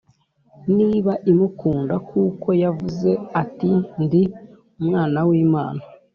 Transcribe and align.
niba 0.77 1.13
imukunda 1.31 1.95
kuko 2.09 2.47
yavuze 2.63 3.11
ati, 3.41 3.71
ndi 4.03 4.21
umwana 4.79 5.19
w’imana 5.27 5.81